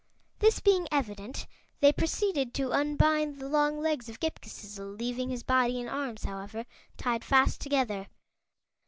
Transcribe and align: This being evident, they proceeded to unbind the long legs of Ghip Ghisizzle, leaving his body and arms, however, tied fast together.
This 0.39 0.59
being 0.59 0.87
evident, 0.91 1.45
they 1.79 1.93
proceeded 1.93 2.55
to 2.55 2.71
unbind 2.73 3.37
the 3.37 3.47
long 3.47 3.79
legs 3.79 4.09
of 4.09 4.19
Ghip 4.19 4.39
Ghisizzle, 4.41 4.97
leaving 4.97 5.29
his 5.29 5.43
body 5.43 5.79
and 5.79 5.87
arms, 5.87 6.23
however, 6.23 6.65
tied 6.97 7.23
fast 7.23 7.61
together. 7.61 8.07